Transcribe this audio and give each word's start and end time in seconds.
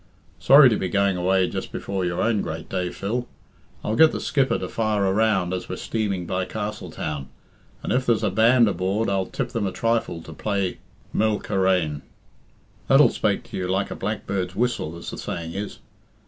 "Sorry 0.39 0.67
to 0.67 0.77
be 0.77 0.89
going 0.89 1.15
away 1.15 1.47
just 1.47 1.71
before 1.71 2.03
your 2.05 2.21
own 2.23 2.41
great 2.41 2.67
day, 2.69 2.89
Phil. 2.89 3.27
I'll 3.83 3.95
get 3.95 4.11
the 4.11 4.19
skipper 4.19 4.57
to 4.57 4.67
fire 4.67 5.05
a 5.05 5.13
round 5.13 5.53
as 5.53 5.69
we're 5.69 5.75
steaming 5.75 6.25
by 6.25 6.43
Castletown, 6.45 7.29
and 7.83 7.93
if 7.93 8.07
there's 8.07 8.23
a 8.23 8.31
band 8.31 8.67
aboord 8.67 9.09
I'll 9.09 9.27
tip 9.27 9.49
them 9.49 9.67
a 9.67 9.71
trifle 9.71 10.19
to 10.23 10.33
play 10.33 10.79
'Myle 11.13 11.39
Charaine.' 11.41 12.01
That'll 12.87 13.09
spake 13.09 13.43
to 13.51 13.57
you 13.57 13.67
like 13.67 13.89
the 13.89 13.95
blackbird's 13.95 14.55
whistle, 14.55 14.97
as 14.97 15.11
the 15.11 15.19
saying 15.19 15.53
is. 15.53 15.77